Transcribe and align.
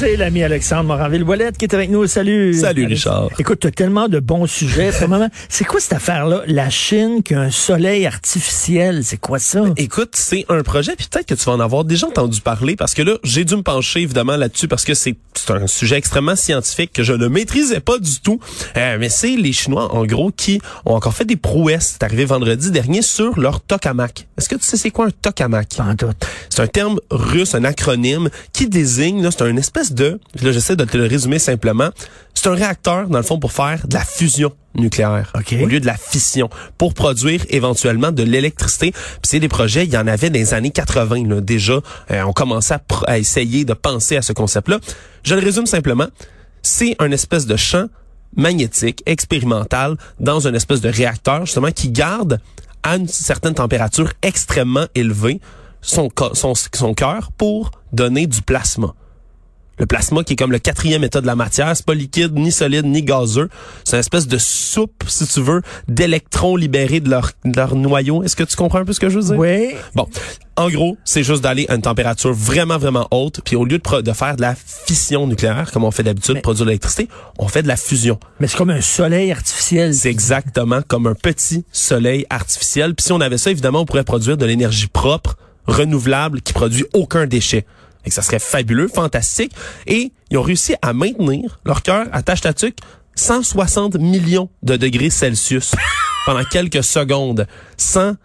C'est 0.00 0.16
l'ami 0.16 0.42
Alexandre 0.42 0.84
Moranville-Ouellette 0.84 1.58
qui 1.58 1.66
est 1.66 1.74
avec 1.74 1.90
nous. 1.90 2.06
Salut. 2.06 2.54
Salut, 2.54 2.86
Alex. 2.86 3.04
Richard. 3.04 3.28
Écoute, 3.38 3.60
tu 3.60 3.66
as 3.66 3.70
tellement 3.70 4.08
de 4.08 4.18
bons 4.18 4.46
sujets. 4.46 4.92
C'est 5.50 5.64
quoi 5.64 5.78
cette 5.78 5.92
affaire-là? 5.92 6.40
La 6.46 6.70
Chine 6.70 7.22
qui 7.22 7.34
a 7.34 7.40
un 7.40 7.50
soleil 7.50 8.06
artificiel, 8.06 9.04
c'est 9.04 9.18
quoi 9.18 9.38
ça? 9.38 9.62
Écoute, 9.76 10.12
c'est 10.14 10.46
un 10.48 10.62
projet, 10.62 10.96
puis 10.96 11.06
peut-être 11.10 11.26
que 11.26 11.34
tu 11.34 11.44
vas 11.44 11.52
en 11.52 11.60
avoir 11.60 11.84
déjà 11.84 12.06
entendu 12.06 12.40
parler, 12.40 12.76
parce 12.76 12.94
que 12.94 13.02
là, 13.02 13.18
j'ai 13.24 13.44
dû 13.44 13.56
me 13.56 13.62
pencher 13.62 14.00
évidemment 14.00 14.36
là-dessus, 14.36 14.68
parce 14.68 14.86
que 14.86 14.94
c'est 14.94 15.16
c'est 15.34 15.52
un 15.52 15.66
sujet 15.66 15.96
extrêmement 15.96 16.36
scientifique 16.36 16.92
que 16.92 17.02
je 17.02 17.12
ne 17.12 17.28
maîtrisais 17.28 17.80
pas 17.80 17.98
du 17.98 18.20
tout. 18.20 18.40
Euh, 18.76 18.96
mais 18.98 19.08
c'est 19.08 19.36
les 19.36 19.52
Chinois, 19.52 19.94
en 19.94 20.04
gros, 20.04 20.30
qui 20.30 20.60
ont 20.84 20.94
encore 20.94 21.14
fait 21.14 21.24
des 21.24 21.36
prouesses. 21.36 21.96
C'est 21.98 22.02
arrivé 22.02 22.24
vendredi 22.24 22.70
dernier 22.70 23.02
sur 23.02 23.38
leur 23.38 23.60
tokamak. 23.60 24.26
Est-ce 24.36 24.48
que 24.48 24.56
tu 24.56 24.64
sais 24.64 24.76
c'est 24.76 24.90
quoi 24.90 25.06
un 25.06 25.10
tokamak? 25.10 25.76
Pas 25.76 25.84
en 25.84 25.96
tout. 25.96 26.10
C'est 26.48 26.60
un 26.60 26.66
terme 26.66 26.98
russe, 27.10 27.54
un 27.54 27.64
acronyme 27.64 28.28
qui 28.52 28.68
désigne, 28.68 29.22
là, 29.22 29.30
c'est 29.30 29.42
un 29.42 29.56
espèce 29.56 29.89
de, 29.94 30.20
là 30.42 30.52
j'essaie 30.52 30.76
de 30.76 30.84
te 30.84 30.96
le 30.96 31.06
résumer 31.06 31.38
simplement, 31.38 31.90
c'est 32.34 32.48
un 32.48 32.54
réacteur 32.54 33.08
dans 33.08 33.18
le 33.18 33.24
fond 33.24 33.38
pour 33.38 33.52
faire 33.52 33.86
de 33.86 33.94
la 33.94 34.04
fusion 34.04 34.52
nucléaire 34.74 35.32
OK. 35.34 35.54
au 35.60 35.66
lieu 35.66 35.80
de 35.80 35.86
la 35.86 35.96
fission 35.96 36.48
pour 36.78 36.94
produire 36.94 37.44
éventuellement 37.50 38.12
de 38.12 38.22
l'électricité. 38.22 38.92
Puis 38.92 39.00
c'est 39.24 39.40
des 39.40 39.48
projets, 39.48 39.84
il 39.84 39.92
y 39.92 39.96
en 39.98 40.06
avait 40.06 40.30
dans 40.30 40.38
les 40.38 40.54
années 40.54 40.70
80 40.70 41.26
là, 41.28 41.40
déjà, 41.40 41.80
euh, 42.10 42.22
on 42.22 42.32
commençait 42.32 42.76
à, 43.06 43.18
essayer 43.18 43.64
de 43.64 43.74
penser 43.74 44.16
à 44.16 44.22
ce 44.22 44.32
concept-là. 44.32 44.78
Je 45.24 45.34
le 45.34 45.40
résume 45.40 45.66
simplement, 45.66 46.06
c'est 46.62 46.94
un 47.00 47.10
espèce 47.10 47.46
de 47.46 47.56
champ 47.56 47.86
magnétique 48.36 49.02
expérimental 49.06 49.96
dans 50.20 50.46
une 50.46 50.54
espèce 50.54 50.80
de 50.80 50.88
réacteur 50.88 51.46
justement 51.46 51.72
qui 51.72 51.90
garde 51.90 52.40
à 52.82 52.96
une 52.96 53.08
certaine 53.08 53.54
température 53.54 54.12
extrêmement 54.22 54.86
élevée 54.94 55.40
son, 55.82 56.08
co- 56.08 56.34
son, 56.34 56.54
son 56.54 56.94
cœur 56.94 57.30
pour 57.36 57.70
donner 57.92 58.26
du 58.26 58.40
plasma. 58.42 58.94
Le 59.80 59.86
plasma 59.86 60.22
qui 60.22 60.34
est 60.34 60.36
comme 60.36 60.52
le 60.52 60.58
quatrième 60.58 61.04
état 61.04 61.22
de 61.22 61.26
la 61.26 61.34
matière, 61.34 61.74
c'est 61.74 61.86
pas 61.86 61.94
liquide, 61.94 62.38
ni 62.38 62.52
solide, 62.52 62.84
ni 62.84 63.02
gazeux. 63.02 63.48
C'est 63.84 63.96
une 63.96 64.00
espèce 64.00 64.28
de 64.28 64.36
soupe, 64.36 65.04
si 65.08 65.26
tu 65.26 65.40
veux, 65.40 65.62
d'électrons 65.88 66.54
libérés 66.54 67.00
de 67.00 67.08
leur, 67.08 67.30
de 67.46 67.56
leur 67.56 67.74
noyau. 67.76 68.22
Est-ce 68.22 68.36
que 68.36 68.44
tu 68.44 68.56
comprends 68.56 68.80
un 68.80 68.84
peu 68.84 68.92
ce 68.92 69.00
que 69.00 69.08
je 69.08 69.18
veux 69.18 69.24
dire? 69.24 69.38
Oui. 69.38 69.74
Bon, 69.94 70.06
en 70.56 70.68
gros, 70.68 70.98
c'est 71.06 71.22
juste 71.22 71.42
d'aller 71.42 71.64
à 71.70 71.76
une 71.76 71.80
température 71.80 72.34
vraiment, 72.34 72.76
vraiment 72.76 73.08
haute, 73.10 73.40
puis 73.42 73.56
au 73.56 73.64
lieu 73.64 73.78
de, 73.78 74.00
de 74.02 74.12
faire 74.12 74.36
de 74.36 74.42
la 74.42 74.54
fission 74.54 75.26
nucléaire, 75.26 75.70
comme 75.72 75.84
on 75.84 75.90
fait 75.90 76.02
d'habitude, 76.02 76.42
produire 76.42 76.66
de 76.66 76.70
l'électricité, 76.72 77.08
on 77.38 77.48
fait 77.48 77.62
de 77.62 77.68
la 77.68 77.76
fusion. 77.78 78.20
Mais 78.38 78.48
c'est 78.48 78.58
comme 78.58 78.68
un 78.68 78.82
soleil 78.82 79.32
artificiel. 79.32 79.94
C'est 79.94 80.10
exactement 80.10 80.82
comme 80.86 81.06
un 81.06 81.14
petit 81.14 81.64
soleil 81.72 82.26
artificiel. 82.28 82.94
Puis 82.94 83.06
si 83.06 83.12
on 83.12 83.20
avait 83.22 83.38
ça, 83.38 83.50
évidemment, 83.50 83.80
on 83.80 83.86
pourrait 83.86 84.04
produire 84.04 84.36
de 84.36 84.44
l'énergie 84.44 84.88
propre, 84.88 85.38
renouvelable, 85.66 86.42
qui 86.42 86.52
produit 86.52 86.84
aucun 86.92 87.26
déchet. 87.26 87.64
Et 88.04 88.10
ça 88.10 88.22
serait 88.22 88.38
fabuleux, 88.38 88.88
fantastique. 88.88 89.52
Et 89.86 90.12
ils 90.30 90.38
ont 90.38 90.42
réussi 90.42 90.74
à 90.82 90.92
maintenir 90.92 91.60
leur 91.64 91.82
cœur 91.82 92.06
à 92.12 92.22
tâche 92.22 92.40
tatuc 92.40 92.76
160 93.14 93.96
millions 93.96 94.48
de 94.62 94.76
degrés 94.76 95.10
Celsius 95.10 95.72
pendant 96.24 96.44
quelques 96.44 96.84
secondes. 96.84 97.46
160 97.76 98.18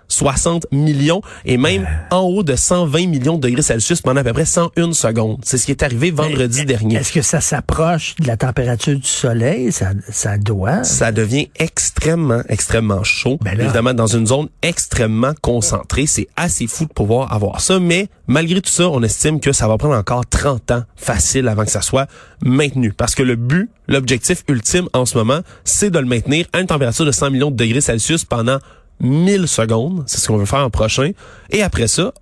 millions 0.72 1.22
et 1.46 1.58
même 1.58 1.88
en 2.12 2.22
haut 2.22 2.44
de 2.44 2.56
120 2.56 3.08
millions 3.08 3.36
de 3.38 3.42
degrés 3.42 3.62
Celsius 3.62 4.02
pendant 4.02 4.22
à 4.22 4.24
peu 4.24 4.34
près 4.34 4.46
101 4.46 4.94
secondes. 4.94 5.40
C'est 5.44 5.58
ce 5.58 5.66
qui 5.66 5.72
est 5.72 5.84
arrivé 5.84 6.12
vendredi 6.12 6.66
dernier. 6.66 6.98
Est-ce 6.98 7.12
que 7.12 7.22
ça 7.22 7.42
s'approche 7.42 8.16
de 8.20 8.28
la 8.28 8.38
température 8.38 8.96
du 8.96 9.08
soleil? 9.08 9.72
Ça, 9.72 9.92
ça 10.10 10.38
doit. 10.38 10.84
ça 10.84 11.12
devient 11.12 11.50
extrêmement, 11.56 12.42
extrêmement 12.50 13.04
chaud. 13.04 13.38
Ben. 13.42 13.60
Évidemment, 13.60 13.94
dans 13.94 14.08
une 14.08 14.28
zone 14.28 14.48
extrêmement 14.62 15.34
concentrée. 15.42 16.06
C'est 16.06 16.28
assez 16.36 16.68
fou 16.68 16.86
de 16.86 16.94
pouvoir 16.94 17.34
avoir 17.34 17.62
ça. 17.62 17.80
Mais 17.80 18.08
malgré 18.28 18.62
tout 18.62 18.70
ça, 18.70 18.90
on 18.90 19.02
estime 19.04 19.40
que 19.40 19.52
ça 19.52 19.68
va 19.68 19.78
prendre 19.78 19.96
encore 19.96 20.26
30 20.26 20.72
ans 20.72 20.84
facile 20.96 21.48
avant 21.48 21.66
que 21.66 21.72
ça 21.72 21.82
soit 21.82 22.08
maintenu. 22.44 22.94
Parce 22.94 23.16
que 23.16 23.24
le 23.24 23.36
but, 23.36 23.70
l'objectif 23.88 24.44
ultime 24.48 24.88
en 24.94 25.06
ce 25.06 25.18
moment, 25.18 25.40
c'est 25.64 25.90
de 25.90 26.00
le 26.00 26.06
maintenir 26.06 26.46
à 26.54 26.60
une 26.60 26.68
température 26.68 27.06
de 27.06 27.12
100 27.12 27.32
millions 27.32 27.52
de 27.52 27.56
degrés 27.56 27.82
Celsius 27.82 28.26
pendant 28.26 28.58
1000 29.00 29.48
secondes. 29.48 30.04
C'est 30.08 30.20
ce 30.20 30.28
qu'on 30.28 30.38
veut 30.38 30.46
faire 30.46 30.60
en 30.66 30.70
prochain. 30.70 31.12
Et 31.50 31.64
après 31.64 31.88
ça, 31.88 32.14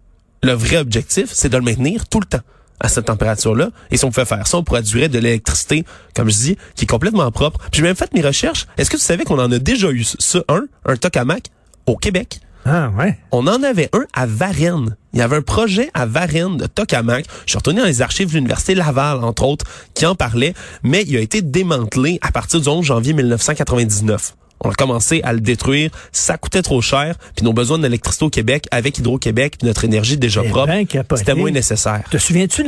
le 0.41 0.53
vrai 0.53 0.77
objectif, 0.77 1.29
c'est 1.31 1.49
de 1.49 1.57
le 1.57 1.63
maintenir 1.63 2.07
tout 2.07 2.19
le 2.19 2.25
temps 2.25 2.43
à 2.79 2.89
cette 2.89 3.05
température-là. 3.05 3.69
Et 3.91 3.97
si 3.97 4.05
on 4.05 4.11
pouvait 4.11 4.25
faire 4.25 4.45
ça, 4.45 4.57
on 4.57 4.63
pourrait 4.63 4.81
durer 4.81 5.07
de 5.07 5.17
l'électricité, 5.17 5.85
comme 6.15 6.29
je 6.29 6.35
dis, 6.35 6.57
qui 6.75 6.83
est 6.83 6.87
complètement 6.87 7.31
propre. 7.31 7.59
Puis 7.71 7.79
j'ai 7.79 7.83
même 7.83 7.95
fait 7.95 8.13
mes 8.13 8.21
recherches. 8.21 8.67
Est-ce 8.77 8.89
que 8.89 8.97
tu 8.97 9.03
savais 9.03 9.23
qu'on 9.23 9.39
en 9.39 9.51
a 9.51 9.59
déjà 9.59 9.89
eu 9.89 10.03
ça, 10.03 10.43
un, 10.49 10.65
un 10.85 10.97
tokamak, 10.97 11.45
au 11.85 11.95
Québec? 11.95 12.39
Ah, 12.65 12.91
ouais. 12.97 13.17
On 13.31 13.47
en 13.47 13.61
avait 13.63 13.89
un 13.93 14.05
à 14.13 14.25
Varennes. 14.25 14.95
Il 15.13 15.19
y 15.19 15.21
avait 15.21 15.35
un 15.35 15.41
projet 15.41 15.89
à 15.93 16.05
Varennes 16.05 16.57
de 16.57 16.65
tokamak. 16.65 17.25
Je 17.45 17.51
suis 17.51 17.57
retourné 17.57 17.81
dans 17.81 17.87
les 17.87 18.01
archives 18.01 18.29
de 18.29 18.33
l'Université 18.35 18.73
Laval, 18.73 19.23
entre 19.23 19.43
autres, 19.43 19.65
qui 19.93 20.05
en 20.05 20.15
parlait, 20.15 20.53
mais 20.81 21.03
il 21.07 21.15
a 21.17 21.19
été 21.19 21.41
démantelé 21.41 22.19
à 22.21 22.31
partir 22.31 22.61
du 22.61 22.67
11 22.67 22.85
janvier 22.85 23.13
1999. 23.13 24.35
On 24.63 24.69
a 24.69 24.73
commencé 24.73 25.21
à 25.23 25.33
le 25.33 25.39
détruire. 25.39 25.89
Ça 26.11 26.37
coûtait 26.37 26.61
trop 26.61 26.81
cher. 26.81 27.15
Puis 27.35 27.45
nos 27.45 27.53
besoins 27.53 27.79
d'électricité 27.79 28.25
au 28.25 28.29
Québec, 28.29 28.65
avec 28.71 28.97
Hydro-Québec, 28.97 29.55
puis 29.59 29.67
notre 29.67 29.83
énergie 29.85 30.17
déjà 30.17 30.41
Eh 30.43 30.49
propre, 30.49 30.67
ben, 30.67 30.85
c'était 31.15 31.35
moins 31.35 31.51
nécessaire. 31.51 32.01
Te 32.09 32.17
souviens-tu, 32.17 32.63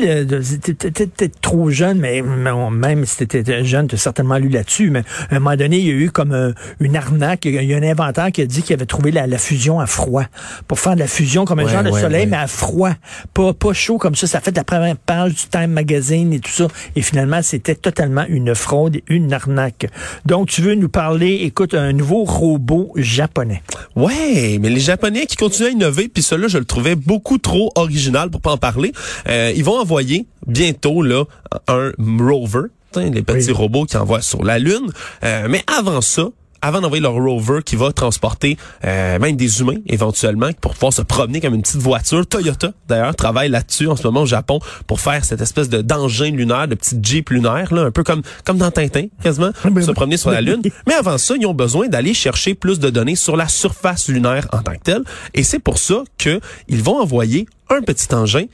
t'étais 0.73 1.29
trop 1.41 1.69
jeune, 1.69 1.99
mais 1.99 2.21
même 2.21 3.05
si 3.05 3.25
t'étais 3.25 3.63
jeune, 3.65 3.87
t'as 3.87 3.97
certainement 3.97 4.37
lu 4.37 4.49
là-dessus, 4.49 4.89
mais 4.89 5.03
à 5.29 5.35
un 5.35 5.39
moment 5.39 5.55
donné, 5.55 5.77
il 5.79 5.85
y 5.85 5.89
a 5.89 5.93
eu 5.93 6.11
comme 6.11 6.33
euh, 6.33 6.51
une 6.79 6.95
arnaque. 6.95 7.45
Il 7.45 7.53
y 7.63 7.73
a 7.73 7.77
un 7.77 7.83
inventeur 7.83 8.31
qui 8.31 8.41
a 8.41 8.45
dit 8.45 8.61
qu'il 8.61 8.73
avait 8.73 8.85
trouvé 8.85 9.11
la, 9.11 9.27
la 9.27 9.37
fusion 9.37 9.79
à 9.79 9.85
froid. 9.87 10.23
Pour 10.67 10.79
faire 10.79 10.95
de 10.95 10.99
la 10.99 11.07
fusion 11.07 11.45
comme 11.45 11.59
un 11.59 11.65
Ouais, 11.65 11.71
genre 11.71 11.83
de 11.83 11.89
ouais, 11.89 12.01
soleil, 12.01 12.21
ouais. 12.21 12.27
mais 12.27 12.37
à 12.37 12.47
froid. 12.47 12.91
Pas, 13.33 13.53
pas 13.53 13.73
chaud 13.73 13.97
comme 13.97 14.15
ça. 14.15 14.27
Ça 14.27 14.39
fait 14.39 14.51
de 14.51 14.57
la 14.57 14.63
première 14.63 14.95
page 14.97 15.33
du 15.33 15.47
Time 15.49 15.71
Magazine 15.71 16.31
et 16.33 16.39
tout 16.39 16.51
ça. 16.51 16.67
Et 16.95 17.01
finalement, 17.01 17.41
c'était 17.41 17.73
totalement 17.75 18.25
une 18.29 18.53
fraude, 18.53 18.97
une 19.07 19.33
arnaque. 19.33 19.87
Donc, 20.25 20.49
tu 20.49 20.61
veux 20.61 20.75
nous 20.75 20.89
parler, 20.89 21.39
écoute, 21.41 21.73
un 21.73 21.84
nouveau 21.91 22.23
robot 22.23 22.91
japonais. 22.95 23.61
Ouais, 23.95 24.57
mais 24.59 24.69
les 24.69 24.79
Japonais 24.79 25.25
qui 25.25 25.35
continuent 25.35 25.67
à 25.67 25.71
innover, 25.71 26.07
puis 26.07 26.23
cela, 26.23 26.47
je 26.47 26.57
le 26.57 26.65
trouvais 26.65 26.95
beaucoup 26.95 27.37
trop 27.37 27.71
original 27.75 28.29
pour 28.29 28.41
pas 28.41 28.51
en 28.51 28.57
parler. 28.57 28.91
Euh, 29.27 29.51
ils 29.55 29.63
vont 29.63 29.79
envoyer 29.79 30.25
bientôt 30.47 31.01
là 31.01 31.23
un 31.67 31.91
rover, 31.97 32.67
les 32.95 33.21
petits 33.23 33.47
Oui. 33.47 33.53
robots 33.53 33.85
qui 33.85 33.97
envoient 33.97 34.21
sur 34.21 34.43
la 34.43 34.59
Lune. 34.59 34.91
Euh, 35.23 35.47
mais 35.49 35.63
avant 35.67 36.01
ça, 36.01 36.29
avant 36.65 36.81
d'envoyer 36.81 37.01
leur 37.01 37.13
rover 37.13 37.59
qui 37.63 37.75
va 37.75 37.91
transporter 37.91 38.57
euh, 38.83 39.19
même 39.19 39.35
des 39.35 39.61
humains 39.61 39.77
éventuellement 39.85 40.49
pour 40.59 40.73
pouvoir 40.73 40.91
se 40.91 41.03
promener 41.03 41.39
comme 41.39 41.53
une 41.53 41.61
petite 41.61 41.81
voiture. 41.81 42.25
Toyota 42.25 42.73
d'ailleurs 42.87 43.15
travaille 43.15 43.49
là-dessus 43.49 43.87
en 43.87 43.95
ce 43.95 44.01
moment 44.03 44.23
au 44.23 44.25
Japon 44.25 44.59
pour 44.87 44.99
faire 44.99 45.23
cette 45.23 45.41
espèce 45.41 45.69
de 45.69 45.83
d'engin 45.83 46.31
lunaire, 46.31 46.67
de 46.67 46.73
petite 46.73 47.05
jeep 47.05 47.29
lunaire 47.29 47.71
là, 47.71 47.83
un 47.83 47.91
peu 47.91 48.03
comme 48.03 48.23
comme 48.45 48.57
dans 48.57 48.71
Tintin 48.71 49.05
quasiment, 49.21 49.51
pour 49.61 49.83
se 49.83 49.91
promener 49.91 50.17
sur 50.17 50.31
la 50.31 50.41
lune. 50.41 50.63
Mais 50.87 50.95
avant 50.95 51.19
ça, 51.19 51.35
ils 51.39 51.45
ont 51.45 51.53
besoin 51.53 51.87
d'aller 51.87 52.15
chercher 52.15 52.55
plus 52.55 52.79
de 52.79 52.89
données 52.89 53.15
sur 53.15 53.37
la 53.37 53.47
surface 53.47 54.09
lunaire 54.09 54.47
en 54.51 54.63
tant 54.63 54.73
que 54.73 54.83
telle 54.83 55.03
et 55.35 55.43
c'est 55.43 55.59
pour 55.59 55.77
ça 55.77 56.03
que 56.17 56.39
ils 56.67 56.81
vont 56.81 56.99
envoyer 56.99 57.45
un 57.69 57.81
petit 57.81 58.11
engin 58.15 58.45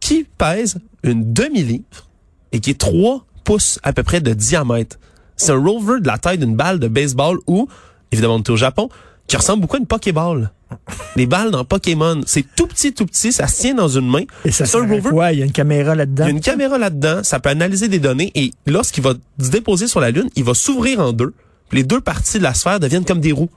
qui 0.00 0.26
pèse 0.36 0.76
une 1.02 1.32
demi-livre 1.32 2.10
et 2.52 2.60
qui 2.60 2.70
est 2.70 2.78
3 2.78 3.24
pouces 3.42 3.78
à 3.82 3.94
peu 3.94 4.02
près 4.02 4.20
de 4.20 4.34
diamètre. 4.34 4.98
C'est 5.36 5.52
un 5.52 5.58
rover 5.62 6.00
de 6.00 6.06
la 6.06 6.18
taille 6.18 6.38
d'une 6.38 6.56
balle 6.56 6.78
de 6.78 6.88
baseball 6.88 7.38
ou, 7.46 7.68
évidemment, 8.12 8.36
on 8.36 8.38
est 8.38 8.50
au 8.50 8.56
Japon, 8.56 8.88
qui 9.26 9.36
ressemble 9.36 9.62
beaucoup 9.62 9.76
à 9.76 9.80
une 9.80 9.86
Pokéball. 9.86 10.50
Les 11.16 11.26
balles 11.26 11.50
dans 11.50 11.64
Pokémon, 11.64 12.20
c'est 12.26 12.44
tout 12.56 12.66
petit, 12.66 12.92
tout 12.92 13.06
petit, 13.06 13.32
ça 13.32 13.46
se 13.46 13.60
tient 13.60 13.74
dans 13.74 13.88
une 13.88 14.08
main. 14.10 14.24
Et 14.44 14.50
ça 14.50 14.66
c'est 14.66 14.76
un 14.76 14.86
rover. 14.88 15.10
quoi? 15.10 15.32
Il 15.32 15.38
y 15.38 15.42
a 15.42 15.44
une 15.44 15.52
caméra 15.52 15.94
là-dedans? 15.94 16.24
Il 16.24 16.28
y 16.28 16.32
a 16.32 16.34
une 16.34 16.40
caméra 16.40 16.78
là-dedans, 16.78 17.22
ça 17.22 17.38
peut 17.40 17.50
analyser 17.50 17.88
des 17.88 18.00
données 18.00 18.32
et 18.34 18.50
lorsqu'il 18.66 19.02
va 19.04 19.14
se 19.40 19.50
déposer 19.50 19.86
sur 19.86 20.00
la 20.00 20.10
Lune, 20.10 20.28
il 20.36 20.42
va 20.44 20.54
s'ouvrir 20.54 21.00
en 21.00 21.12
deux. 21.12 21.32
Puis 21.68 21.78
les 21.78 21.84
deux 21.84 22.00
parties 22.00 22.38
de 22.38 22.42
la 22.42 22.54
sphère 22.54 22.80
deviennent 22.80 23.04
comme 23.04 23.20
des 23.20 23.32
roues. 23.32 23.50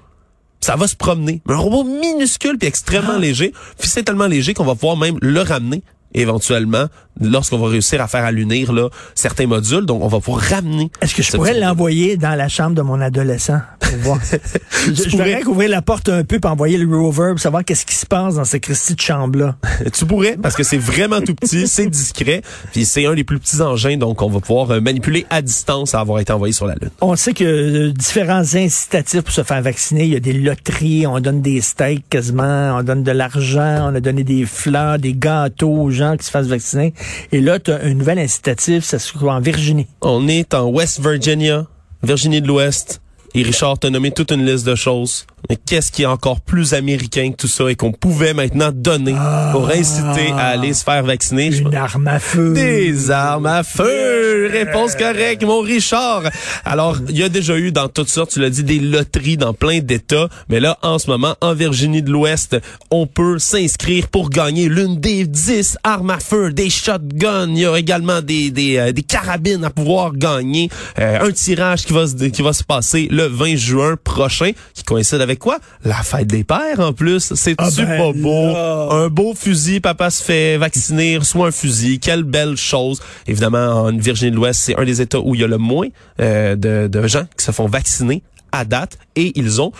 Ça 0.61 0.75
va 0.75 0.87
se 0.87 0.95
promener. 0.95 1.41
Mais 1.47 1.53
un 1.53 1.57
robot 1.57 1.83
minuscule 1.83 2.57
puis 2.57 2.67
extrêmement 2.67 3.13
Ah. 3.15 3.19
léger. 3.19 3.51
Puis 3.79 3.89
c'est 3.89 4.03
tellement 4.03 4.27
léger 4.27 4.53
qu'on 4.53 4.65
va 4.65 4.75
pouvoir 4.75 4.95
même 4.97 5.17
le 5.21 5.41
ramener 5.41 5.83
éventuellement 6.13 6.85
lorsqu'on 7.21 7.57
va 7.57 7.67
réussir 7.69 8.01
à 8.01 8.07
faire 8.07 8.23
allunir 8.23 8.73
là 8.73 8.89
certains 9.15 9.47
modules. 9.47 9.85
Donc 9.85 10.03
on 10.03 10.07
va 10.07 10.19
pouvoir 10.19 10.43
ramener. 10.43 10.91
Est-ce 11.01 11.15
que 11.15 11.23
je 11.23 11.31
pourrais 11.31 11.59
l'envoyer 11.59 12.17
dans 12.17 12.35
la 12.35 12.47
chambre 12.47 12.75
de 12.75 12.81
mon 12.81 12.99
adolescent 13.01 13.59
pour 13.79 13.97
voir? 14.01 14.19
je 14.23 14.93
je 14.93 15.09
pourrais. 15.09 15.41
qu'ouvrir 15.41 15.69
la 15.69 15.81
porte 15.81 16.09
un 16.09 16.23
peu 16.23 16.39
pour 16.39 16.51
envoyer 16.51 16.77
le 16.77 16.87
rover 16.97 17.31
pour 17.31 17.39
savoir 17.39 17.63
qu'est-ce 17.63 17.85
qui 17.85 17.95
se 17.95 18.05
passe 18.05 18.35
dans 18.35 18.45
cette 18.45 18.63
Christie 18.63 18.95
de 18.95 19.01
chambre-là. 19.01 19.55
Tu 19.93 20.05
pourrais, 20.05 20.37
parce 20.37 20.55
que 20.55 20.63
c'est 20.63 20.77
vraiment 20.77 21.21
tout 21.21 21.33
petit, 21.35 21.67
c'est 21.67 21.87
discret, 21.87 22.41
puis 22.71 22.85
c'est 22.85 23.05
un 23.05 23.13
des 23.13 23.23
plus 23.23 23.39
petits 23.39 23.61
engins, 23.61 23.97
donc 23.97 24.21
on 24.21 24.29
va 24.29 24.39
pouvoir 24.39 24.71
euh, 24.71 24.81
manipuler 24.81 25.25
à 25.29 25.41
distance 25.41 25.95
à 25.95 25.99
avoir 25.99 26.19
été 26.19 26.33
envoyé 26.33 26.53
sur 26.53 26.67
la 26.67 26.75
Lune. 26.75 26.89
On 27.01 27.15
sait 27.15 27.33
que 27.33 27.43
euh, 27.43 27.91
différents 27.91 28.43
incitatifs 28.55 29.21
pour 29.21 29.33
se 29.33 29.43
faire 29.43 29.61
vacciner. 29.61 30.03
Il 30.03 30.13
y 30.13 30.15
a 30.15 30.19
des 30.19 30.33
loteries, 30.33 31.07
on 31.07 31.19
donne 31.19 31.41
des 31.41 31.61
steaks 31.61 32.07
quasiment, 32.09 32.77
on 32.77 32.83
donne 32.83 33.03
de 33.03 33.11
l'argent, 33.11 33.89
on 33.91 33.95
a 33.95 33.99
donné 33.99 34.23
des 34.23 34.45
fleurs, 34.45 34.99
des 34.99 35.13
gâteaux 35.13 35.73
aux 35.73 35.91
gens 35.91 36.17
qui 36.17 36.25
se 36.25 36.31
fassent 36.31 36.47
vacciner. 36.47 36.93
Et 37.31 37.41
là, 37.41 37.59
tu 37.59 37.71
as 37.71 37.81
un 37.81 37.93
nouvel 37.93 38.19
incitatif, 38.19 38.83
ça 38.83 38.99
se 38.99 39.13
trouve 39.13 39.29
en 39.29 39.39
Virginie. 39.39 39.87
On 40.01 40.27
est 40.27 40.53
en 40.53 40.67
West 40.67 40.99
Virginia, 40.99 41.65
Virginie 42.03 42.41
de 42.41 42.47
l'Ouest, 42.47 43.01
et 43.35 43.43
Richard 43.43 43.79
t'a 43.79 43.89
nommé 43.89 44.11
toute 44.11 44.31
une 44.31 44.45
liste 44.45 44.65
de 44.65 44.75
choses. 44.75 45.25
Mais 45.49 45.55
qu'est-ce 45.55 45.91
qui 45.91 46.03
est 46.03 46.07
encore 46.07 46.41
plus 46.41 46.73
américain 46.73 47.31
que 47.31 47.37
tout 47.37 47.47
ça 47.47 47.69
et 47.69 47.75
qu'on 47.75 47.91
pouvait 47.91 48.33
maintenant 48.33 48.71
donner 48.73 49.15
pour 49.51 49.69
inciter 49.69 50.31
à 50.31 50.47
aller 50.47 50.73
se 50.73 50.83
faire 50.83 51.03
vacciner? 51.03 51.55
Une 51.55 51.73
arme 51.75 52.07
à 52.07 52.19
feu. 52.19 52.53
Des 52.53 53.11
armes 53.11 53.45
à 53.45 53.63
feu! 53.63 54.49
Réponse 54.51 54.95
correcte, 54.95 55.43
mon 55.43 55.61
Richard. 55.61 56.23
Alors, 56.65 56.97
il 57.09 57.17
y 57.17 57.23
a 57.23 57.29
déjà 57.29 57.57
eu 57.57 57.71
dans 57.71 57.87
toutes 57.87 58.09
sortes, 58.09 58.31
tu 58.31 58.39
l'as 58.39 58.49
dit, 58.49 58.63
des 58.63 58.79
loteries 58.79 59.37
dans 59.37 59.53
plein 59.53 59.79
d'États. 59.79 60.29
Mais 60.49 60.59
là, 60.59 60.77
en 60.81 60.99
ce 60.99 61.09
moment, 61.09 61.35
en 61.41 61.53
Virginie 61.53 62.01
de 62.01 62.11
l'Ouest, 62.11 62.57
on 62.91 63.07
peut 63.07 63.39
s'inscrire 63.39 64.07
pour 64.07 64.29
gagner 64.29 64.67
l'une 64.69 64.99
des 64.99 65.25
dix 65.25 65.77
armes 65.83 66.09
à 66.09 66.19
feu, 66.19 66.51
des 66.51 66.69
shotguns. 66.69 67.49
Il 67.49 67.59
y 67.59 67.65
a 67.65 67.75
également 67.77 68.21
des, 68.21 68.51
des, 68.51 68.77
euh, 68.77 68.91
des 68.91 69.03
carabines 69.03 69.63
à 69.63 69.69
pouvoir 69.69 70.13
gagner. 70.13 70.69
Euh, 70.99 71.27
un 71.27 71.31
tirage 71.31 71.85
qui 71.85 71.93
va, 71.93 72.07
se, 72.07 72.15
qui 72.15 72.41
va 72.41 72.53
se 72.53 72.63
passer 72.63 73.07
le 73.11 73.27
20 73.27 73.55
juin 73.55 73.95
prochain, 74.01 74.51
qui 74.73 74.83
coïncide 74.83 75.21
avec 75.21 75.36
quoi? 75.37 75.59
La 75.83 75.95
fête 76.03 76.27
des 76.27 76.43
pères, 76.43 76.79
en 76.79 76.93
plus. 76.93 77.33
C'est-tu 77.35 77.55
Ah 77.57 77.69
ben 77.77 77.97
pas 77.97 78.11
beau? 78.13 78.47
là. 78.47 78.87
Un 78.91 79.07
beau 79.09 79.33
fusil, 79.33 79.79
papa 79.79 80.09
se 80.09 80.23
fait 80.23 80.57
vacciner, 80.57 81.17
reçoit 81.17 81.47
un 81.47 81.51
fusil. 81.51 81.99
Quelle 81.99 82.23
belle 82.23 82.57
chose. 82.57 83.01
Évidemment, 83.27 83.83
en 83.83 83.97
Virginie 83.97 84.31
de 84.31 84.35
l'Ouest, 84.35 84.59
c'est 84.63 84.77
un 84.79 84.85
des 84.85 85.01
États 85.01 85.19
où 85.19 85.35
il 85.35 85.41
y 85.41 85.43
a 85.43 85.47
le 85.47 85.57
moins 85.57 85.87
euh, 86.19 86.55
de, 86.55 86.87
de 86.87 87.07
gens 87.07 87.25
qui 87.37 87.45
se 87.45 87.51
font 87.51 87.67
vacciner 87.67 88.23
à 88.51 88.65
date. 88.65 88.97
Et 89.15 89.31
ils 89.35 89.61
ont, 89.61 89.71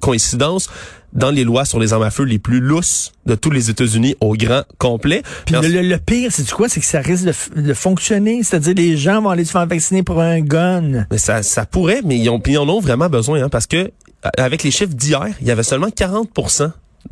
coïncidence, 0.00 0.68
dans 1.12 1.30
les 1.30 1.44
lois 1.44 1.64
sur 1.64 1.80
les 1.80 1.92
armes 1.94 2.02
à 2.02 2.10
feu 2.10 2.24
les 2.24 2.38
plus 2.38 2.60
lousses 2.60 3.12
de 3.24 3.34
tous 3.34 3.50
les 3.50 3.70
États-Unis 3.70 4.16
au 4.20 4.34
grand 4.34 4.64
complet. 4.76 5.22
Puis 5.46 5.54
le, 5.54 5.66
le- 5.68 5.82
le 5.82 5.96
pire, 5.98 6.30
c'est 6.30 6.48
quoi? 6.50 6.68
C'est 6.68 6.80
que 6.80 6.86
ça 6.86 7.00
risque 7.00 7.24
de, 7.24 7.62
de 7.62 7.72
fonctionner. 7.74 8.42
C'est-à-dire, 8.42 8.74
les 8.76 8.96
gens 8.98 9.22
vont 9.22 9.30
aller 9.30 9.46
se 9.46 9.52
faire 9.52 9.66
vacciner 9.66 10.02
pour 10.02 10.20
un 10.20 10.40
gun. 10.40 11.06
Mais 11.10 11.16
ça, 11.18 11.42
ça 11.42 11.64
pourrait, 11.64 12.02
mais 12.04 12.18
ils, 12.18 12.28
ont, 12.28 12.40
ils 12.46 12.58
en 12.58 12.68
ont 12.68 12.80
vraiment 12.80 13.08
besoin, 13.08 13.42
hein, 13.44 13.48
parce 13.48 13.66
que 13.66 13.90
avec 14.36 14.62
les 14.62 14.70
chiffres 14.70 14.94
d'hier, 14.94 15.28
il 15.40 15.46
y 15.46 15.50
avait 15.50 15.62
seulement 15.62 15.90
40 15.90 16.28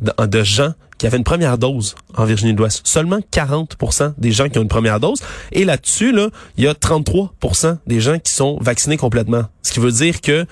de, 0.01 0.25
de 0.25 0.43
gens 0.43 0.73
qui 0.97 1.07
avaient 1.07 1.17
une 1.17 1.23
première 1.23 1.57
dose 1.57 1.95
en 2.15 2.25
Virginie 2.25 2.53
de 2.53 2.57
l'Ouest. 2.57 2.81
Seulement 2.85 3.19
40% 3.31 4.13
des 4.17 4.31
gens 4.31 4.49
qui 4.49 4.57
ont 4.59 4.61
une 4.61 4.67
première 4.67 4.99
dose. 4.99 5.19
Et 5.51 5.65
là-dessus, 5.65 6.11
là, 6.11 6.29
il 6.57 6.63
y 6.63 6.67
a 6.67 6.73
33% 6.73 7.77
des 7.85 7.99
gens 7.99 8.19
qui 8.19 8.31
sont 8.31 8.57
vaccinés 8.61 8.97
complètement. 8.97 9.43
Ce 9.61 9.71
qui 9.71 9.79
veut 9.79 9.91
dire 9.91 10.21
que 10.21 10.45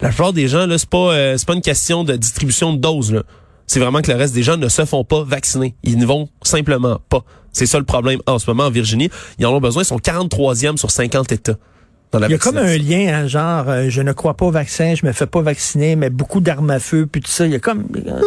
la 0.00 0.08
plupart 0.08 0.32
des 0.32 0.48
gens, 0.48 0.66
là, 0.66 0.78
c'est 0.78 0.88
pas, 0.88 1.14
euh, 1.14 1.36
une 1.48 1.62
question 1.62 2.04
de 2.04 2.14
distribution 2.16 2.72
de 2.72 2.78
doses. 2.78 3.22
C'est 3.66 3.80
vraiment 3.80 4.00
que 4.00 4.10
le 4.10 4.16
reste 4.16 4.34
des 4.34 4.42
gens 4.42 4.56
ne 4.56 4.68
se 4.68 4.84
font 4.84 5.04
pas 5.04 5.24
vacciner. 5.24 5.74
Ils 5.82 5.98
ne 5.98 6.06
vont 6.06 6.28
simplement 6.42 7.00
pas. 7.08 7.24
C'est 7.52 7.66
ça 7.66 7.78
le 7.78 7.84
problème 7.84 8.20
en 8.26 8.38
ce 8.38 8.48
moment 8.48 8.64
en 8.64 8.70
Virginie. 8.70 9.10
Ils 9.38 9.46
en 9.46 9.52
ont 9.52 9.60
besoin. 9.60 9.82
Ils 9.82 9.86
sont 9.86 9.98
43e 9.98 10.76
sur 10.76 10.90
50 10.90 11.32
États. 11.32 11.56
Dans 12.10 12.18
la 12.18 12.28
Il 12.28 12.30
y 12.30 12.34
a 12.34 12.38
comme 12.38 12.56
un 12.56 12.76
lien, 12.78 13.12
hein, 13.12 13.26
genre, 13.26 13.68
euh, 13.68 13.86
je 13.90 14.00
ne 14.00 14.12
crois 14.12 14.34
pas 14.34 14.46
au 14.46 14.50
vaccin, 14.50 14.94
je 14.94 15.04
me 15.04 15.12
fais 15.12 15.26
pas 15.26 15.42
vacciner, 15.42 15.94
mais 15.94 16.08
beaucoup 16.08 16.40
d'armes 16.40 16.70
à 16.70 16.78
feu, 16.80 17.06
puis 17.10 17.20
tout 17.20 17.30
ça. 17.30 17.44
Il 17.46 17.52
y 17.52 17.54
a 17.54 17.58
comme... 17.58 17.84
euh, 17.96 18.20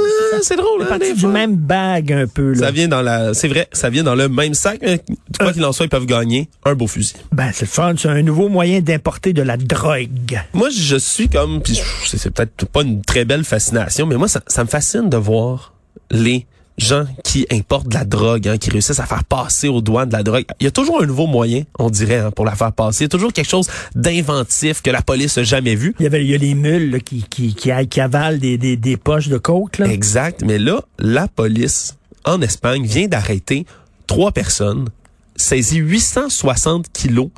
c'est 0.43 0.55
drôle, 0.55 0.83
hein, 0.89 0.97
du 0.99 1.19
fois. 1.19 1.29
même 1.29 1.55
bague 1.55 2.13
un 2.13 2.27
peu. 2.27 2.51
Là. 2.53 2.59
Ça 2.67 2.71
vient 2.71 2.87
dans 2.87 3.01
la, 3.01 3.33
c'est 3.33 3.47
vrai, 3.47 3.67
ça 3.71 3.89
vient 3.89 4.03
dans 4.03 4.13
le 4.15 4.29
même 4.29 4.53
sac, 4.53 4.79
mais 4.81 4.99
quoi 5.39 5.47
Euh. 5.49 5.51
qu'il 5.53 5.65
en 5.65 5.71
soit, 5.71 5.85
ils 5.85 5.89
peuvent 5.89 6.05
gagner 6.05 6.47
un 6.63 6.75
beau 6.75 6.85
fusil. 6.87 7.15
Ben, 7.31 7.49
c'est 7.53 7.65
le 7.65 7.69
fun. 7.71 7.93
C'est 7.97 8.09
un 8.09 8.21
nouveau 8.21 8.49
moyen 8.49 8.81
d'importer 8.81 9.33
de 9.33 9.41
la 9.41 9.57
drogue. 9.57 10.39
Moi, 10.53 10.69
je 10.69 10.97
suis 10.97 11.27
comme, 11.29 11.61
puis 11.61 11.81
c'est 12.05 12.17
c'est 12.17 12.29
peut-être 12.29 12.65
pas 12.67 12.83
une 12.83 13.01
très 13.01 13.25
belle 13.25 13.43
fascination, 13.43 14.05
mais 14.05 14.15
moi, 14.15 14.27
ça, 14.27 14.41
ça 14.47 14.63
me 14.63 14.69
fascine 14.69 15.09
de 15.09 15.17
voir 15.17 15.73
les 16.11 16.45
gens 16.81 17.05
qui 17.23 17.45
importent 17.51 17.87
de 17.87 17.93
la 17.93 18.05
drogue, 18.05 18.47
hein, 18.47 18.57
qui 18.57 18.69
réussissent 18.69 18.99
à 18.99 19.05
faire 19.05 19.23
passer 19.23 19.67
aux 19.67 19.81
douanes 19.81 20.09
de 20.09 20.13
la 20.13 20.23
drogue. 20.23 20.45
Il 20.59 20.65
y 20.65 20.67
a 20.67 20.71
toujours 20.71 21.01
un 21.01 21.05
nouveau 21.05 21.27
moyen, 21.27 21.63
on 21.79 21.89
dirait, 21.89 22.17
hein, 22.17 22.31
pour 22.31 22.45
la 22.45 22.55
faire 22.55 22.73
passer. 22.73 23.01
Il 23.01 23.03
y 23.03 23.05
a 23.05 23.09
toujours 23.09 23.33
quelque 23.33 23.49
chose 23.49 23.67
d'inventif 23.95 24.81
que 24.81 24.89
la 24.89 25.01
police 25.01 25.37
n'a 25.37 25.43
jamais 25.43 25.75
vu. 25.75 25.95
Il 25.99 26.03
y 26.03 26.05
avait, 26.05 26.23
il 26.23 26.29
y 26.29 26.35
a 26.35 26.37
les 26.37 26.55
mules 26.55 26.91
là, 26.91 26.99
qui, 26.99 27.23
qui, 27.29 27.53
qui, 27.53 27.71
qui 27.89 28.01
avalent 28.01 28.39
des, 28.39 28.57
des, 28.57 28.77
des 28.77 28.97
poches 28.97 29.29
de 29.29 29.37
coke. 29.37 29.77
Là. 29.77 29.87
Exact. 29.87 30.41
Mais 30.45 30.57
là, 30.57 30.81
la 30.99 31.27
police 31.27 31.97
en 32.25 32.41
Espagne 32.41 32.85
vient 32.85 33.07
d'arrêter 33.07 33.65
trois 34.07 34.31
personnes, 34.31 34.89
saisit 35.35 35.77
860 35.77 36.91
kilos 36.91 37.29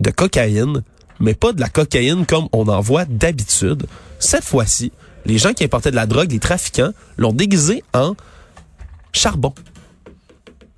de 0.00 0.10
cocaïne, 0.10 0.82
mais 1.20 1.34
pas 1.34 1.52
de 1.52 1.60
la 1.60 1.68
cocaïne 1.68 2.26
comme 2.26 2.48
on 2.52 2.68
en 2.68 2.80
voit 2.80 3.04
d'habitude. 3.04 3.86
Cette 4.18 4.44
fois-ci, 4.44 4.92
les 5.26 5.38
gens 5.38 5.52
qui 5.52 5.64
importaient 5.64 5.90
de 5.90 5.96
la 5.96 6.06
drogue, 6.06 6.32
les 6.32 6.38
trafiquants, 6.38 6.92
l'ont 7.16 7.32
déguisé 7.32 7.82
en 7.92 8.14
charbon. 9.12 9.52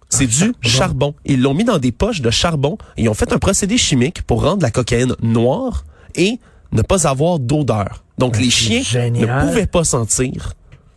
C'est 0.08 0.26
du 0.26 0.52
charbon. 0.60 1.14
Ils 1.24 1.40
l'ont 1.40 1.54
mis 1.54 1.64
dans 1.64 1.78
des 1.78 1.92
poches 1.92 2.20
de 2.20 2.30
charbon. 2.30 2.76
Ils 2.96 3.08
ont 3.08 3.14
fait 3.14 3.32
un 3.32 3.38
procédé 3.38 3.78
chimique 3.78 4.22
pour 4.22 4.42
rendre 4.42 4.62
la 4.62 4.70
cocaïne 4.70 5.14
noire 5.22 5.84
et 6.16 6.40
ne 6.72 6.82
pas 6.82 7.06
avoir 7.06 7.38
d'odeur. 7.38 8.04
Donc 8.18 8.36
les 8.38 8.50
chiens 8.50 8.82
génial. 8.82 9.44
ne 9.44 9.46
pouvaient 9.46 9.66
pas 9.66 9.84
sentir 9.84 10.54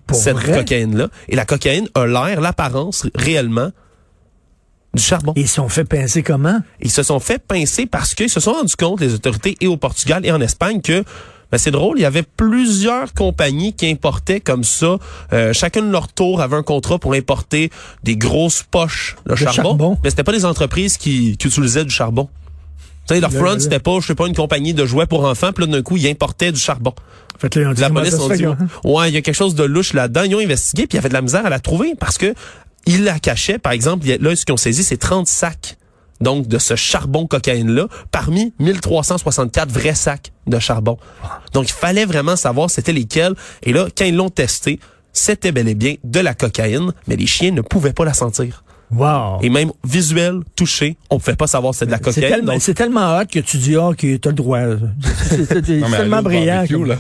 Pour 0.08 0.18
cette 0.18 0.40
cocaïne-là. 0.40 1.10
Et 1.30 1.36
la 1.36 1.46
cocaïne 1.46 1.88
a 1.94 2.06
l'air, 2.06 2.42
l'apparence 2.42 3.08
réellement 3.16 3.70
du 4.94 5.02
charbon. 5.02 5.34
Ils 5.36 5.48
se 5.48 5.56
sont 5.56 5.70
fait 5.70 5.86
pincer 5.86 6.24
comment? 6.24 6.60
Ils 6.82 6.92
se 6.92 7.04
sont 7.04 7.20
fait 7.20 7.40
pincer 7.40 7.86
parce 7.86 8.14
qu'ils 8.16 8.30
se 8.30 8.40
sont 8.40 8.54
rendus 8.54 8.76
compte, 8.76 9.00
les 9.00 9.14
autorités 9.14 9.56
et 9.62 9.68
au 9.68 9.78
Portugal 9.78 10.26
et 10.26 10.32
en 10.32 10.42
Espagne, 10.42 10.82
que 10.82 11.04
ben, 11.54 11.60
c'est 11.60 11.70
drôle, 11.70 12.00
il 12.00 12.02
y 12.02 12.06
avait 12.06 12.24
plusieurs 12.24 13.14
compagnies 13.14 13.74
qui 13.74 13.88
importaient 13.88 14.40
comme 14.40 14.64
ça. 14.64 14.98
Euh, 15.34 15.54
chacun 15.54 15.84
de 15.84 15.92
leur 15.92 16.08
tour 16.08 16.42
avait 16.42 16.56
un 16.56 16.64
contrat 16.64 16.98
pour 16.98 17.14
importer 17.14 17.70
des 18.04 18.18
grosses 18.18 18.64
poches 18.64 19.16
de, 19.28 19.36
charbon, 19.36 19.54
charbon. 19.54 19.98
Mais 20.04 20.10
c'était 20.10 20.24
pas 20.24 20.32
des 20.32 20.46
entreprises 20.46 20.98
qui, 20.98 21.38
qui 21.38 21.48
utilisaient 21.48 21.86
du 21.86 21.92
charbon. 21.92 22.28
Tu 23.08 23.14
sais, 23.14 23.22
leur 23.22 23.32
front, 23.32 23.60
c'était 23.60 23.78
pas, 23.78 24.00
je 24.02 24.08
sais 24.08 24.16
pas, 24.16 24.26
une 24.26 24.34
compagnie 24.34 24.74
de 24.74 24.84
jouets 24.88 25.06
pour 25.06 25.26
enfants, 25.26 25.52
puis 25.54 25.68
là, 25.68 25.72
d'un 25.72 25.84
coup, 25.84 25.96
ils 25.96 26.08
importaient 26.08 26.52
du 26.52 26.60
charbon. 26.60 26.96
Fait 27.38 27.54
là, 27.56 27.72
La 27.78 27.92
police 27.92 28.16
ont 28.16 28.30
fait 28.30 28.38
dit, 28.38 28.46
que- 28.46 28.88
ouais, 28.88 29.10
il 29.10 29.14
y 29.14 29.18
a 29.18 29.22
quelque 29.22 29.36
chose 29.36 29.54
de 29.54 29.64
louche 29.64 29.94
là-dedans. 29.94 30.24
Ils 30.24 30.34
ont 30.34 30.40
investigué, 30.40 30.88
puis 30.88 30.96
il 30.96 30.98
y 30.98 31.00
avait 31.02 31.10
de 31.10 31.14
la 31.14 31.22
misère 31.22 31.46
à 31.46 31.52
la 31.52 31.60
trouver 31.60 31.94
parce 32.00 32.18
que 32.18 32.34
ils 32.88 33.04
la 33.04 33.20
cachaient. 33.20 33.60
Par 33.60 33.74
exemple, 33.74 34.08
là, 34.08 34.36
ce 34.36 34.44
qu'ils 34.44 34.54
ont 34.54 34.58
saisi, 34.58 34.84
c'est 34.84 34.98
30 34.98 35.28
sacs. 35.28 35.78
Donc, 36.24 36.48
de 36.48 36.58
ce 36.58 36.76
charbon 36.76 37.28
cocaïne-là, 37.28 37.88
parmi 38.12 38.54
1364 38.60 39.70
vrais 39.70 39.94
sacs 39.94 40.32
de 40.48 40.58
charbon. 40.58 40.98
Donc, 41.54 41.70
il 41.70 41.74
fallait 41.74 42.06
vraiment 42.06 42.36
savoir 42.38 42.70
c'était 42.70 42.94
lesquels. 42.94 43.34
Et 43.64 43.74
là, 43.74 43.88
quand 43.96 44.06
ils 44.06 44.16
l'ont 44.16 44.30
testé, 44.30 44.80
c'était 45.12 45.52
bel 45.52 45.68
et 45.68 45.76
bien 45.76 45.96
de 46.04 46.20
la 46.22 46.34
cocaïne, 46.34 46.92
mais 47.08 47.16
les 47.18 47.28
chiens 47.28 47.52
ne 47.52 47.62
pouvaient 47.62 47.94
pas 47.94 48.06
la 48.06 48.14
sentir. 48.14 48.64
Wow. 48.92 49.40
Et 49.42 49.50
même 49.50 49.72
visuel, 49.84 50.40
touché, 50.56 50.98
on 51.10 51.20
pouvait 51.20 51.36
pas 51.36 51.48
savoir 51.48 51.74
c'était 51.74 51.88
de 51.88 51.92
la 51.92 51.98
C'est 51.98 52.04
cocaïne. 52.04 52.30
tellement, 52.30 52.54
Donc, 52.54 52.62
c'est 52.62 52.74
tellement 52.74 53.18
hot 53.20 53.26
que 53.32 53.40
tu 53.40 53.58
dis, 53.58 53.76
ah, 53.76 53.90
ok, 53.90 54.06
t'as 54.22 54.30
le 54.30 54.36
droit. 54.36 54.60
C'est 55.28 55.46
c'est- 55.46 55.46
c'est 55.46 55.62
tellement 55.62 56.22
brillant. 56.22 56.56
barbecue, 56.56 56.86
là. 56.86 56.96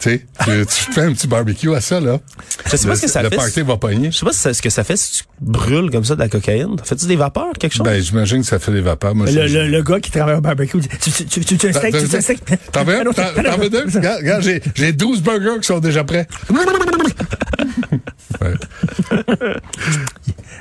Tu 0.00 0.08
sais, 0.08 0.26
tu, 0.44 0.66
tu 0.66 0.92
fais 0.92 1.02
un 1.02 1.12
petit 1.12 1.26
barbecue 1.26 1.74
à 1.74 1.80
ça, 1.82 2.00
là. 2.00 2.18
je 2.64 2.76
sais 2.76 2.86
pas 2.86 2.94
le, 2.94 2.96
ce 2.98 3.02
que 3.02 3.10
ça 3.10 3.22
le 3.22 3.28
fait. 3.28 3.36
party 3.36 3.60
va 3.62 3.76
pogner. 3.76 4.10
Je 4.10 4.16
sais 4.16 4.24
pas 4.24 4.32
ce 4.32 4.62
que 4.62 4.70
ça 4.70 4.82
fait 4.82 4.96
si 4.96 5.18
tu 5.18 5.24
brûles 5.40 5.90
comme 5.90 6.04
ça 6.04 6.14
de 6.14 6.20
la 6.20 6.28
cocaïne. 6.30 6.76
Fais-tu 6.82 7.06
des 7.06 7.16
vapeurs, 7.16 7.52
quelque 7.58 7.74
chose? 7.74 7.84
Ben, 7.84 8.00
j'imagine 8.02 8.40
que 8.40 8.46
ça 8.46 8.58
fait 8.58 8.72
des 8.72 8.80
vapeurs. 8.80 9.14
Moi, 9.14 9.26
Le, 9.30 9.46
le, 9.46 9.68
le 9.68 9.82
gars 9.82 10.00
qui 10.00 10.10
travaille 10.10 10.36
au 10.36 10.40
barbecue 10.40 10.78
dit, 10.80 10.88
tu, 10.88 11.10
tu, 11.12 11.24
tu, 11.26 11.44
tu, 11.44 11.58
tu 11.58 11.68
un 11.68 11.72
steak, 11.72 11.98
tu, 11.98 12.08
tu 12.08 12.16
un 12.16 12.20
steak. 12.22 12.40
T'en 12.72 12.84
veux 12.84 12.96
un? 12.96 13.00
Ah 13.18 13.32
non, 13.36 13.42
T'en 13.50 13.58
veux 13.58 13.68
deux? 13.70 13.84
Regarde, 13.94 14.42
j'ai, 14.42 14.62
j'ai 14.74 14.92
12 14.92 15.22
burgers 15.22 15.60
qui 15.60 15.66
sont 15.66 15.80
déjà 15.80 16.02
prêts. 16.02 16.26
Ouais, 18.40 18.54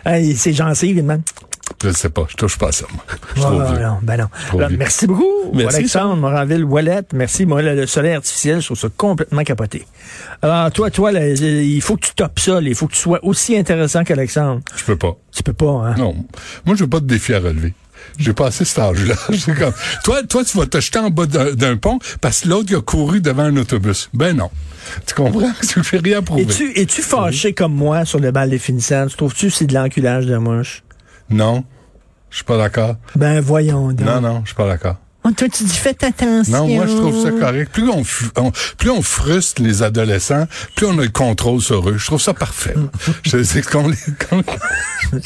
Hey, 0.06 0.36
c'est 0.36 0.54
gencives, 0.54 0.98
évidemment. 0.98 1.22
Je 1.84 1.90
sais 1.92 2.10
pas, 2.10 2.26
je 2.30 2.36
touche 2.36 2.58
pas 2.58 2.70
à 2.70 2.72
ça, 2.72 2.86
moi. 2.94 3.04
Je 3.36 3.42
Ah, 3.42 3.50
non, 3.82 3.98
ben 4.02 4.18
non. 4.18 4.28
Alors, 4.58 4.70
merci 4.78 5.08
beaucoup, 5.08 5.52
Merci, 5.54 5.78
Alexandre 5.78 6.16
Moranville 6.18 6.64
Wallet. 6.64 7.04
Merci. 7.14 7.46
Moi, 7.46 7.62
le 7.62 7.86
soleil 7.88 8.14
artificiel, 8.14 8.60
je 8.62 8.66
trouve 8.66 8.80
ça 8.80 8.90
complètement 8.96 9.44
capoté. 9.44 9.86
Alors, 10.42 10.72
toi, 10.72 10.92
toi, 10.92 11.12
là, 11.12 11.28
il 11.28 11.82
faut 11.82 11.96
que 11.96 12.08
tu 12.08 12.14
topes 12.14 12.40
ça. 12.40 12.62
là. 12.62 12.68
Il 12.70 12.76
faut 12.76 12.88
que 12.88 12.94
tu 12.94 13.00
sois 13.00 13.20
aussi 13.24 13.58
intéressant 13.58 14.04
qu'Alexandre. 14.04 14.62
Je 14.76 14.84
peux 14.84 14.98
pas. 14.98 15.16
Tu 15.32 15.44
peux 15.44 15.54
pas, 15.54 15.72
hein? 15.72 15.96
Non. 15.98 16.16
Moi, 16.66 16.76
je 16.76 16.84
veux 16.84 16.90
pas 16.90 17.00
de 17.00 17.08
défi 17.08 17.34
à 17.34 17.40
relever. 17.40 17.74
J'ai 18.18 18.34
passé 18.34 18.66
cet 18.66 18.80
âge-là. 18.80 19.16
Comme, 19.60 19.74
toi, 20.04 20.24
toi, 20.24 20.44
tu 20.44 20.58
vas 20.58 20.66
te 20.66 20.80
jeter 20.80 21.00
en 21.00 21.10
bas 21.10 21.26
d'un, 21.26 21.78
pont 21.78 22.00
parce 22.22 22.42
que 22.42 22.50
l'autre, 22.50 22.68
il 22.70 22.76
a 22.76 22.82
couru 22.82 23.22
devant 23.22 23.44
un 23.44 23.58
autobus. 23.58 24.10
Ben 24.14 24.36
non. 24.36 24.50
Tu 25.06 25.14
comprends? 25.14 25.52
Tu 25.62 25.84
fais 25.84 25.98
rien 25.98 26.22
prouver. 26.22 26.44
Es-tu, 26.44 26.72
es-tu 26.80 27.02
fâché 27.02 27.54
comme 27.54 27.74
moi 27.74 28.06
sur 28.06 28.20
le 28.20 28.32
bal 28.32 28.50
définissant? 28.50 29.08
Tu 29.08 29.16
trouves-tu 29.16 29.48
que 29.48 29.54
c'est 29.54 29.66
de 29.68 29.74
l'enculage 29.74 30.26
de 30.26 30.38
mouche? 30.38 30.84
Non. 31.30 31.64
Je 32.30 32.38
suis 32.38 32.46
pas 32.46 32.58
d'accord. 32.58 32.96
Ben, 33.16 33.40
voyons 33.40 33.92
donc. 33.92 34.02
Non, 34.02 34.22
non, 34.22 34.42
je 34.42 34.48
suis 34.48 34.56
pas 34.56 34.68
d'accord. 34.68 34.98
Oh, 35.30 35.34
toi, 35.36 35.48
tu 35.50 35.64
dis, 35.64 35.76
faites 35.78 36.04
attention. 36.04 36.52
Non, 36.66 36.68
moi, 36.68 36.86
je 36.88 36.94
trouve 36.96 37.24
ça 37.24 37.32
correct. 37.32 37.72
Plus 37.72 37.90
on, 37.90 38.04
plus 38.78 38.90
on 38.90 39.02
frustre 39.02 39.62
les 39.62 39.84
adolescents, 39.84 40.48
plus 40.76 40.86
on 40.88 40.98
a 41.00 41.04
le 41.04 41.10
contrôle 41.10 41.62
sur 41.62 41.90
eux. 41.90 41.98
Je 41.98 42.06
trouve 42.06 42.22
ça 42.22 42.34
parfait. 42.34 42.74
je 43.24 43.44
sais 43.44 43.62
qu'on 43.62 43.90
les, 43.90 43.98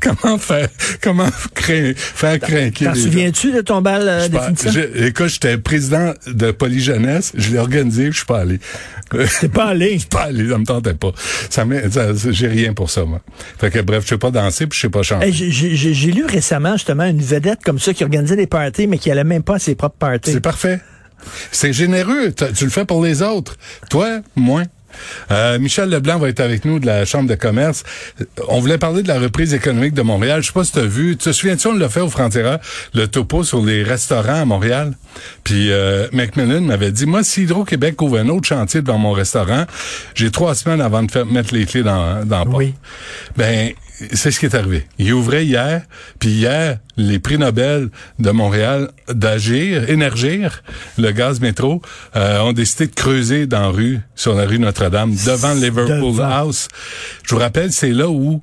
comment 0.00 0.38
faire, 0.38 0.68
comment 1.02 1.30
faire 1.30 2.40
craquer 2.40 2.84
T'en 2.86 2.94
souviens-tu 2.94 3.52
de 3.52 3.60
ton 3.60 3.80
bal 3.82 4.08
euh, 4.08 4.28
Je 4.28 4.68
suis 4.70 4.72
je- 4.72 5.06
écoute, 5.06 5.28
j'étais 5.28 5.58
président 5.58 6.12
de 6.26 6.50
Polyjeunesse, 6.50 7.32
je 7.34 7.50
l'ai 7.50 7.58
organisé, 7.58 8.06
je 8.06 8.16
suis 8.18 8.26
pas 8.26 8.40
allé. 8.40 8.58
T'es 9.40 9.48
pas 9.48 9.66
allé? 9.66 9.98
pas 10.10 10.22
allé, 10.24 10.48
ça 10.48 10.58
me 10.58 10.64
tentait 10.64 10.94
pas. 10.94 11.12
Ça, 11.50 11.64
ça- 11.90 12.30
j'ai 12.30 12.48
rien 12.48 12.72
pour 12.74 12.90
ça, 12.90 13.04
moi. 13.04 13.20
Fait 13.58 13.70
que 13.70 13.80
bref, 13.80 14.04
je 14.04 14.10
sais 14.10 14.18
pas 14.18 14.30
danser 14.30 14.66
puis 14.66 14.76
je 14.76 14.82
sais 14.82 14.90
pas 14.90 15.02
chanter. 15.02 15.26
Hey, 15.26 15.32
j'ai 15.32 16.10
lu 16.12 16.24
récemment 16.24 16.72
justement 16.72 17.04
une 17.04 17.22
vedette 17.22 17.60
comme 17.64 17.78
ça 17.78 17.94
qui 17.94 18.02
organisait 18.02 18.36
des 18.36 18.46
parties, 18.46 18.83
mais 18.86 18.98
qui 18.98 19.10
allait 19.10 19.24
même 19.24 19.42
pas 19.42 19.56
à 19.56 19.58
ses 19.58 19.74
propres 19.74 19.96
parties. 19.98 20.32
C'est 20.32 20.40
parfait. 20.40 20.80
C'est 21.50 21.72
généreux. 21.72 22.32
Tu 22.54 22.64
le 22.64 22.70
fais 22.70 22.84
pour 22.84 23.02
les 23.02 23.22
autres. 23.22 23.56
Toi, 23.90 24.20
moins. 24.36 24.64
Euh, 25.30 25.58
Michel 25.58 25.88
Leblanc 25.88 26.18
va 26.18 26.28
être 26.28 26.40
avec 26.40 26.64
nous 26.64 26.78
de 26.78 26.86
la 26.86 27.04
Chambre 27.04 27.28
de 27.28 27.34
commerce. 27.34 27.82
On 28.48 28.60
voulait 28.60 28.78
parler 28.78 29.02
de 29.02 29.08
la 29.08 29.18
reprise 29.18 29.54
économique 29.54 29.94
de 29.94 30.02
Montréal. 30.02 30.42
Je 30.42 30.48
sais 30.48 30.52
pas 30.52 30.64
si 30.64 30.72
tu 30.72 30.78
as 30.78 30.84
vu. 30.84 31.16
Tu 31.16 31.24
te 31.24 31.32
souviens-tu, 31.32 31.66
on 31.68 31.74
l'a 31.74 31.88
fait 31.88 32.00
au 32.00 32.08
Frontiera, 32.08 32.60
le 32.94 33.08
topo 33.08 33.42
sur 33.44 33.64
les 33.64 33.82
restaurants 33.82 34.42
à 34.42 34.44
Montréal? 34.44 34.94
Puis 35.42 35.72
euh, 35.72 36.06
Macmillan 36.12 36.60
m'avait 36.60 36.92
dit, 36.92 37.06
moi, 37.06 37.24
si 37.24 37.42
Hydro-Québec 37.42 38.00
ouvre 38.02 38.18
un 38.18 38.28
autre 38.28 38.46
chantier 38.46 38.82
devant 38.82 38.98
mon 38.98 39.12
restaurant, 39.12 39.64
j'ai 40.14 40.30
trois 40.30 40.54
semaines 40.54 40.80
avant 40.80 41.02
de 41.02 41.10
faire, 41.10 41.26
mettre 41.26 41.54
les 41.54 41.66
clés 41.66 41.82
dans, 41.82 42.24
dans 42.24 42.44
porte. 42.44 42.56
Oui. 42.56 42.74
Ben, 43.36 43.72
c'est 44.12 44.30
ce 44.30 44.40
qui 44.40 44.46
est 44.46 44.54
arrivé. 44.54 44.86
Il 44.98 45.12
ouvrait 45.12 45.44
hier, 45.44 45.82
puis 46.18 46.30
hier, 46.30 46.78
les 46.96 47.18
prix 47.18 47.38
Nobel 47.38 47.90
de 48.18 48.30
Montréal 48.30 48.90
d'Agir, 49.08 49.88
Énergir, 49.88 50.62
le 50.98 51.12
gaz 51.12 51.40
métro, 51.40 51.80
euh, 52.16 52.40
ont 52.40 52.52
décidé 52.52 52.86
de 52.86 52.94
creuser 52.94 53.46
dans 53.46 53.60
la 53.60 53.68
rue, 53.68 54.00
sur 54.14 54.34
la 54.34 54.46
rue 54.46 54.58
Notre-Dame, 54.58 55.14
devant 55.14 55.54
Liverpool 55.54 56.12
Devant. 56.12 56.24
House. 56.24 56.68
Je 57.24 57.34
vous 57.34 57.40
rappelle, 57.40 57.72
c'est 57.72 57.90
là 57.92 58.08
où 58.08 58.42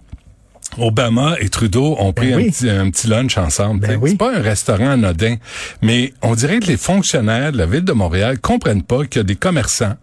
Obama 0.77 1.35
et 1.39 1.49
Trudeau 1.49 1.97
ont 1.99 2.13
pris 2.13 2.29
Ben 2.29 2.37
oui. 2.37 2.45
un, 2.47 2.49
petit, 2.49 2.69
un 2.69 2.89
petit 2.89 3.07
lunch 3.07 3.37
ensemble. 3.37 3.81
Ben 3.85 3.99
oui. 4.01 4.11
C'est 4.11 4.17
pas 4.17 4.33
un 4.33 4.41
restaurant 4.41 4.91
anodin, 4.91 5.35
mais 5.81 6.13
on 6.21 6.33
dirait 6.33 6.59
que 6.59 6.67
les 6.67 6.77
fonctionnaires 6.77 7.51
de 7.51 7.57
la 7.57 7.65
ville 7.65 7.83
de 7.83 7.91
Montréal 7.91 8.39
comprennent 8.39 8.83
pas 8.83 9.05
qu'il 9.05 9.19
y 9.19 9.19
a 9.19 9.23
des 9.23 9.35
commerçants 9.35 9.97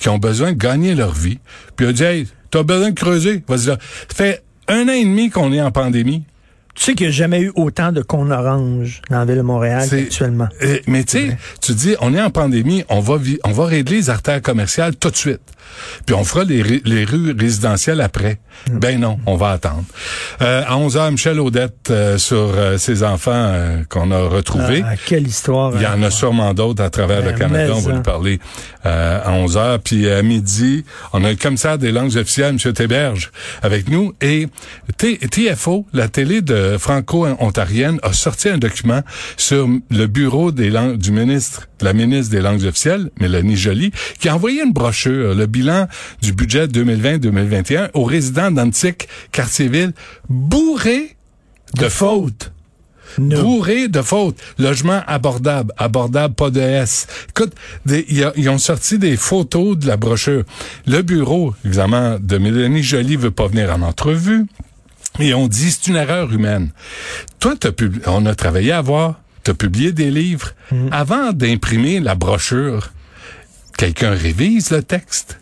qui 0.00 0.08
ont 0.08 0.18
besoin 0.18 0.52
de 0.52 0.56
gagner 0.58 0.94
leur 0.94 1.12
vie. 1.12 1.38
Puis 1.76 1.86
on 1.86 1.92
dit, 1.92 2.04
hey, 2.04 2.26
t'as 2.50 2.62
besoin 2.62 2.90
de 2.90 2.94
creuser. 2.98 3.44
Vas-y 3.46 3.66
là. 3.66 3.76
Ça 4.08 4.14
fait 4.14 4.42
un 4.68 4.88
an 4.88 4.92
et 4.92 5.04
demi 5.04 5.30
qu'on 5.30 5.52
est 5.52 5.60
en 5.60 5.70
pandémie. 5.70 6.22
Tu 6.78 6.84
sais 6.84 6.94
qu'il 6.94 7.06
n'y 7.08 7.12
a 7.12 7.16
jamais 7.16 7.40
eu 7.40 7.52
autant 7.56 7.90
de 7.90 8.02
cônes 8.02 8.30
oranges 8.32 9.02
dans 9.10 9.18
la 9.18 9.24
ville 9.24 9.36
de 9.36 9.42
Montréal 9.42 9.88
actuellement. 9.92 10.48
Euh, 10.62 10.78
mais 10.86 11.02
tu 11.02 11.18
sais, 11.28 11.36
tu 11.60 11.72
dis, 11.72 11.96
on 12.00 12.14
est 12.14 12.20
en 12.22 12.30
pandémie, 12.30 12.84
on 12.88 13.00
va 13.00 13.16
vi- 13.16 13.40
on 13.44 13.50
va 13.50 13.64
régler 13.66 13.96
les 13.96 14.10
artères 14.10 14.40
commerciales 14.40 14.94
tout 14.94 15.10
de 15.10 15.16
suite. 15.16 15.40
Puis 16.06 16.14
on 16.14 16.24
fera 16.24 16.44
les, 16.44 16.62
les 16.62 17.04
rues 17.04 17.34
résidentielles 17.38 18.00
après. 18.00 18.38
Mm. 18.70 18.78
Ben 18.78 19.00
non, 19.00 19.18
on 19.26 19.36
va 19.36 19.50
attendre. 19.50 19.84
Euh, 20.40 20.62
à 20.66 20.76
11 20.78 20.96
h 20.96 21.10
Michel 21.10 21.40
Audette 21.40 21.90
euh, 21.90 22.16
sur 22.16 22.36
euh, 22.56 22.78
ses 22.78 23.02
enfants 23.02 23.32
euh, 23.34 23.82
qu'on 23.88 24.10
a 24.10 24.28
retrouvés. 24.28 24.82
Ah, 24.86 24.94
quelle 24.96 25.26
histoire. 25.26 25.72
Il 25.74 25.82
y 25.82 25.86
en 25.86 26.02
a 26.02 26.10
sûrement 26.10 26.54
d'autres 26.54 26.82
à 26.82 26.90
travers 26.90 27.18
le 27.22 27.32
Ben, 27.32 27.38
Canada. 27.38 27.64
mais 27.66 27.70
On 27.72 27.80
va 27.80 27.92
lui 27.92 28.02
parler 28.02 28.40
euh, 28.86 29.20
à 29.22 29.32
11 29.32 29.56
heures. 29.58 29.78
Puis 29.80 30.08
à 30.10 30.22
midi, 30.22 30.84
on 31.12 31.22
a 31.24 31.30
le 31.30 31.36
commissaire 31.36 31.76
des 31.76 31.92
langues 31.92 32.16
officielles, 32.16 32.56
M. 32.64 32.72
Théberge, 32.72 33.30
avec 33.62 33.88
nous. 33.90 34.14
Et 34.22 34.48
T- 34.96 35.18
TFO, 35.18 35.86
la 35.92 36.08
télé 36.08 36.40
de 36.40 36.67
franco-ontarienne, 36.76 37.98
a 38.02 38.12
sorti 38.12 38.48
un 38.48 38.58
document 38.58 39.02
sur 39.36 39.68
le 39.90 40.06
bureau 40.06 40.52
des 40.52 40.68
langues 40.70 40.98
du 40.98 41.12
ministre, 41.12 41.68
de 41.78 41.84
la 41.84 41.92
ministre 41.92 42.32
des 42.32 42.40
langues 42.40 42.64
officielles, 42.64 43.10
Mélanie 43.20 43.56
Joly, 43.56 43.92
qui 44.18 44.28
a 44.28 44.34
envoyé 44.34 44.62
une 44.62 44.72
brochure, 44.72 45.34
le 45.34 45.46
bilan 45.46 45.86
du 46.20 46.32
budget 46.32 46.66
2020-2021 46.66 47.90
aux 47.94 48.04
résidents 48.04 48.50
d'Antique, 48.50 49.08
Quartier-Ville, 49.32 49.92
bourré 50.28 51.16
de 51.76 51.88
fautes 51.88 52.52
No. 53.16 53.40
bourré 53.42 53.88
de 53.88 54.02
fautes. 54.02 54.36
Logement 54.58 55.00
abordable, 55.06 55.72
abordable, 55.78 56.34
pas 56.34 56.50
de 56.50 56.60
S. 56.60 57.06
Écoute, 57.30 57.54
ils 57.86 58.48
ont 58.50 58.58
sorti 58.58 58.98
des 58.98 59.16
photos 59.16 59.78
de 59.78 59.86
la 59.86 59.96
brochure. 59.96 60.44
Le 60.86 61.00
bureau, 61.02 61.54
évidemment, 61.64 62.18
de 62.20 62.38
Mélanie 62.38 62.82
Joly 62.82 63.16
veut 63.16 63.30
pas 63.30 63.48
venir 63.48 63.74
en 63.74 63.82
entrevue. 63.82 64.44
Et 65.18 65.34
on 65.34 65.48
dit, 65.48 65.70
c'est 65.72 65.88
une 65.88 65.96
erreur 65.96 66.32
humaine. 66.32 66.70
Toi, 67.40 67.54
pub- 67.56 68.02
on 68.06 68.24
a 68.26 68.34
travaillé 68.34 68.72
à 68.72 68.80
voir, 68.80 69.20
tu 69.44 69.50
as 69.50 69.54
publié 69.54 69.92
des 69.92 70.10
livres. 70.10 70.52
Avant 70.92 71.32
d'imprimer 71.32 72.00
la 72.00 72.14
brochure, 72.14 72.90
quelqu'un 73.76 74.10
révise 74.10 74.70
le 74.70 74.82
texte. 74.82 75.38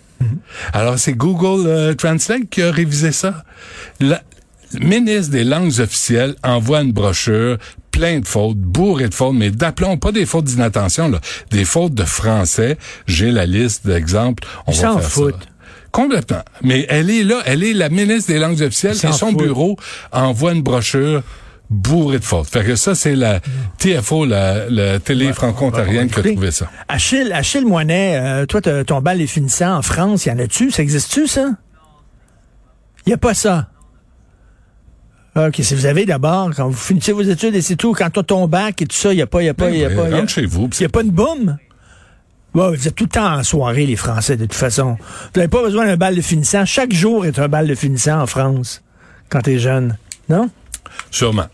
Alors, 0.73 0.99
c'est 0.99 1.13
Google 1.13 1.67
euh, 1.69 1.95
Translate 1.95 2.49
qui 2.51 2.63
a 2.63 2.71
révisé 2.71 3.13
ça. 3.13 3.45
La- 4.01 4.23
le 4.73 4.87
ministre 4.87 5.31
des 5.31 5.45
langues 5.45 5.79
officielles 5.81 6.35
envoie 6.43 6.81
une 6.83 6.93
brochure 6.93 7.59
plein 7.93 8.21
de 8.21 8.27
fautes, 8.27 8.59
bourré 8.59 9.09
de 9.09 9.15
fautes, 9.15 9.35
mais 9.35 9.51
d'aplomb, 9.51 9.97
pas 9.97 10.13
des 10.13 10.27
fautes 10.27 10.45
d'inattention, 10.47 11.09
là, 11.09 11.21
des 11.51 11.65
fautes 11.65 11.95
de 11.95 12.05
français. 12.05 12.77
J'ai 13.07 13.31
la 13.31 13.47
liste 13.47 13.87
d'exemples. 13.87 14.47
On 14.67 14.73
Ils 14.73 14.77
va 14.81 14.83
s'en 14.83 14.99
faire 14.99 15.09
foutent. 15.11 15.49
Complètement. 15.97 16.43
Mais 16.63 16.85
elle 16.91 17.09
est 17.09 17.25
là, 17.25 17.41
elle 17.47 17.65
est 17.65 17.73
la 17.73 17.89
ministre 17.89 18.31
des 18.31 18.39
langues 18.39 18.61
officielles 18.61 18.97
et 19.03 19.13
son 19.13 19.33
bureau 19.33 19.79
envoie 20.13 20.53
une 20.53 20.61
brochure 20.61 21.23
bourrée 21.71 22.19
de 22.19 22.25
fautes. 22.25 22.49
Fait 22.49 22.63
que 22.63 22.77
ça, 22.77 22.95
c'est 22.95 23.17
la 23.17 23.41
TFO, 23.79 24.27
la, 24.27 24.69
la 24.69 24.99
télé 25.01 25.33
franco-ontarienne 25.33 26.11
qui 26.11 26.21
a 26.21 26.23
trouvé 26.23 26.51
ça. 26.51 26.71
Achille, 26.89 27.33
Achille 27.33 27.65
Moinet, 27.65 28.21
euh, 28.21 28.45
toi, 28.45 28.61
ton 28.61 29.01
bal 29.01 29.23
est 29.23 29.27
finissant 29.27 29.79
en 29.79 29.81
France, 29.81 30.27
y 30.27 30.31
en 30.31 30.39
a-tu? 30.39 30.71
Ça 30.71 30.83
existe-tu, 30.83 31.27
ça? 31.29 31.53
Y 33.07 33.15
a 33.15 33.17
pas 33.17 33.33
ça. 33.33 33.71
OK, 35.35 35.57
si 35.61 35.75
vous 35.75 35.87
avez 35.87 36.05
d'abord, 36.05 36.51
quand 36.55 36.69
vous 36.69 36.77
finissez 36.77 37.13
vos 37.13 37.23
études 37.23 37.55
et 37.55 37.63
c'est 37.63 37.77
tout, 37.77 37.95
quand 37.95 38.11
t'as 38.11 38.23
ton 38.23 38.47
bac 38.49 38.83
et 38.83 38.87
tout 38.87 38.97
ça, 38.97 39.15
y 39.15 39.23
a 39.23 39.27
pas, 39.27 39.43
y 39.43 39.49
a 39.49 39.55
pas, 39.55 39.71
y 39.71 39.83
a 39.83 39.89
Ben, 39.89 39.97
pas, 39.97 40.09
y 40.11 40.15
a, 40.15 40.27
chez 40.27 40.45
vous. 40.45 40.69
y 40.79 40.85
a 40.85 40.89
pas 40.91 41.03
de 41.03 41.11
boum? 41.11 41.57
Ouais, 42.57 42.75
vous 42.75 42.89
êtes 42.89 42.95
tout 42.95 43.05
le 43.05 43.11
temps 43.11 43.35
en 43.35 43.43
soirée, 43.43 43.85
les 43.85 43.97
Français, 43.97 44.39
de 44.39 44.47
toute 44.47 44.55
façon. 44.55 44.97
Vous 44.99 45.31
n'avez 45.41 45.49
pas 45.49 45.63
besoin 45.63 45.85
d'un 45.85 45.99
bal 45.99 46.17
de 46.17 46.23
finissant. 46.23 46.65
Chaque 46.65 46.91
jour 46.91 47.27
est 47.27 47.39
un 47.39 47.49
bal 47.49 47.67
de 47.67 47.75
finissant 47.75 48.19
en 48.19 48.27
France, 48.27 48.83
quand 49.29 49.43
t'es 49.43 49.59
jeune. 49.59 49.99
Non? 50.31 50.49
Sûrement. 51.11 51.45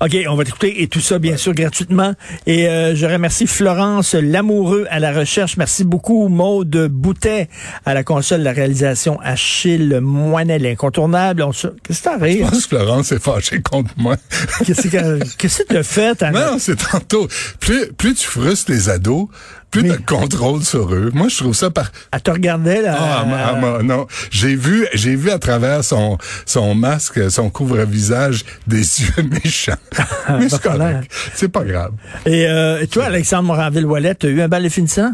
OK, 0.00 0.16
on 0.28 0.36
va 0.36 0.44
t'écouter 0.44 0.82
et 0.82 0.88
tout 0.88 1.00
ça, 1.00 1.18
bien 1.18 1.36
sûr, 1.36 1.52
gratuitement. 1.52 2.14
Et 2.46 2.68
euh, 2.68 2.94
je 2.94 3.04
remercie 3.04 3.46
Florence 3.46 4.14
Lamoureux 4.14 4.86
à 4.90 4.98
la 4.98 5.12
recherche. 5.12 5.58
Merci 5.58 5.84
beaucoup, 5.84 6.28
Maude 6.28 6.88
Boutet 6.90 7.50
à 7.84 7.92
la 7.92 8.02
console 8.02 8.40
de 8.40 8.44
la 8.44 8.52
réalisation. 8.52 9.20
Achille. 9.20 10.00
On 10.02 11.52
se... 11.52 11.66
Qu'est-ce 11.82 12.02
que 12.02 12.04
t'as 12.04 12.28
Je 12.28 12.38
pense 12.38 12.66
que 12.66 12.76
Florence 12.76 13.12
est 13.12 13.22
fâchée 13.22 13.60
contre 13.60 13.90
moi. 13.98 14.16
Qu'est-ce 14.64 14.88
que 14.88 15.36
qu'est-ce 15.36 15.62
que 15.64 15.82
fait? 15.82 16.22
Anna? 16.22 16.52
Non, 16.52 16.58
c'est 16.58 16.76
tantôt. 16.76 17.28
Plus, 17.58 17.92
plus 17.92 18.14
tu 18.14 18.26
frustres 18.26 18.70
les 18.70 18.88
ados, 18.88 19.28
plus 19.70 19.82
Mais- 19.82 19.96
tu 19.96 20.02
contrôle 20.02 20.62
sur 20.62 20.92
eux. 20.92 21.10
Moi, 21.14 21.28
je 21.28 21.36
trouve 21.38 21.54
ça 21.54 21.70
par... 21.70 21.90
Elle 22.12 22.20
te 22.22 22.30
regardait, 22.30 22.82
là. 22.82 22.96
Ah, 22.98 23.24
ma- 23.24 23.46
ah, 23.46 23.54
ma- 23.54 23.82
non. 23.82 24.06
J'ai 24.30 24.56
vu, 24.56 24.86
j'ai 24.94 25.14
vu 25.16 25.30
à 25.30 25.38
travers 25.38 25.84
son, 25.84 26.18
son 26.46 26.74
masque, 26.74 27.30
son 27.30 27.50
couvre-visage, 27.50 28.44
des 28.66 28.78
yeux 29.00 29.22
méchants. 29.44 29.72
Mais 30.38 30.48
c'est 30.48 30.60
correct. 30.62 31.10
C'est 31.34 31.48
pas 31.48 31.64
grave. 31.64 31.92
Et 32.26 32.46
euh, 32.48 32.84
toi, 32.86 33.04
Alexandre 33.04 33.44
Moranville-Wallet, 33.44 34.14
t'as 34.16 34.28
eu 34.28 34.40
un 34.40 34.48
bal 34.48 34.62
de 34.64 34.68
finissant? 34.68 35.12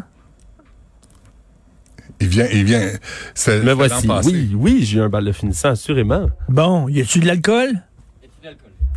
Il 2.20 2.28
vient, 2.28 2.46
il 2.50 2.64
vient. 2.64 2.88
C'est 3.34 3.60
Me 3.60 3.66
l'an 3.70 3.74
voici. 3.76 4.06
passé. 4.06 4.30
Oui, 4.30 4.50
oui, 4.54 4.80
j'ai 4.84 4.98
eu 4.98 5.02
un 5.02 5.08
bal 5.10 5.24
de 5.24 5.32
finissant, 5.32 5.70
assurément. 5.70 6.28
Bon, 6.48 6.88
y 6.88 7.00
a-tu 7.02 7.18
de 7.18 7.26
l'alcool? 7.26 7.72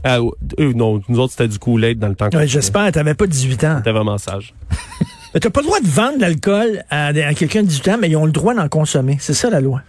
Ah, 0.05 0.19
eux, 0.59 0.71
non, 0.73 1.01
nous 1.09 1.19
autres, 1.19 1.33
c'était 1.33 1.49
du 1.49 1.59
Kool-Aid 1.59 1.99
dans 1.99 2.07
le 2.07 2.15
temps. 2.15 2.29
Ouais, 2.33 2.47
J'espère, 2.47 2.89
t'avais 2.93 3.15
pas 3.15 3.27
18 3.27 3.63
ans. 3.65 3.73
C'était 3.79 3.91
vraiment 3.91 4.17
sage. 4.17 4.53
Mais 5.33 5.39
T'as 5.39 5.49
pas 5.49 5.61
le 5.61 5.67
droit 5.67 5.79
de 5.79 5.87
vendre 5.87 6.15
de 6.17 6.21
l'alcool 6.21 6.83
à, 6.89 7.07
à 7.07 7.33
quelqu'un 7.33 7.61
de 7.61 7.67
18 7.67 7.87
ans, 7.89 7.97
mais 7.99 8.09
ils 8.09 8.15
ont 8.17 8.25
le 8.25 8.31
droit 8.31 8.53
d'en 8.53 8.67
consommer. 8.67 9.17
C'est 9.19 9.33
ça, 9.33 9.49
la 9.49 9.61
loi. 9.61 9.81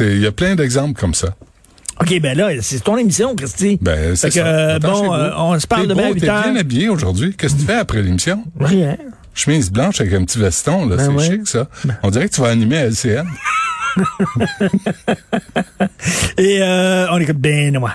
Il 0.00 0.18
y 0.20 0.26
a 0.26 0.32
plein 0.32 0.54
d'exemples 0.54 0.98
comme 0.98 1.14
ça. 1.14 1.34
OK, 2.00 2.20
ben 2.20 2.36
là, 2.38 2.50
c'est 2.60 2.78
ton 2.80 2.96
émission, 2.96 3.34
Christy. 3.34 3.78
Ben, 3.82 4.14
c'est 4.14 4.30
ça. 4.30 4.46
euh, 4.46 4.78
bon, 4.78 5.12
euh, 5.12 5.30
on 5.36 5.58
se 5.58 5.66
parle 5.66 5.88
demain 5.88 6.04
à 6.04 6.08
beau, 6.08 6.14
8 6.14 6.20
T'es 6.20 6.28
heures. 6.28 6.42
bien 6.44 6.56
habillé 6.56 6.88
aujourd'hui. 6.88 7.34
Qu'est-ce 7.36 7.54
que 7.56 7.60
tu 7.60 7.66
fais 7.66 7.74
après 7.74 8.02
l'émission? 8.02 8.44
Rien. 8.58 8.96
Chemise 9.34 9.70
blanche 9.70 10.00
avec 10.00 10.12
un 10.14 10.24
petit 10.24 10.38
veston, 10.38 10.86
là. 10.88 10.96
Ben 10.96 11.04
c'est 11.04 11.10
ouais. 11.30 11.38
chic, 11.38 11.48
ça. 11.48 11.68
On 12.02 12.10
dirait 12.10 12.28
que 12.28 12.34
tu 12.34 12.40
vas 12.40 12.48
animer 12.48 12.78
à 12.78 12.86
LCN. 12.86 13.26
Et 16.38 16.58
euh, 16.62 17.06
on 17.10 17.18
écoute 17.18 17.36
Benoît. 17.38 17.94